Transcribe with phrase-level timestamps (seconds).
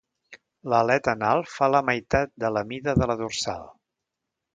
[0.73, 3.69] L'aleta anal fa la meitat de la mida de la dorsal.